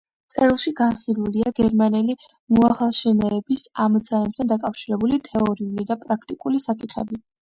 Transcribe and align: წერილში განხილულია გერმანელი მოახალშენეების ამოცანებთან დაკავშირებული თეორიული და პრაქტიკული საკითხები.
წერილში 0.33 0.71
განხილულია 0.77 1.51
გერმანელი 1.59 2.15
მოახალშენეების 2.59 3.67
ამოცანებთან 3.85 4.51
დაკავშირებული 4.53 5.21
თეორიული 5.29 5.89
და 5.93 5.99
პრაქტიკული 6.07 6.65
საკითხები. 6.67 7.23